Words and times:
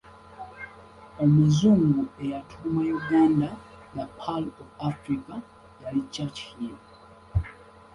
Omuzungu 1.23 2.03
eyatuuma 2.23 2.81
Uganda 2.97 3.47
‘The 3.95 4.05
Pearl 4.19 4.45
of 4.61 4.67
Africa’ 4.91 5.35
yali 5.81 6.01
ChurchHill. 6.13 6.77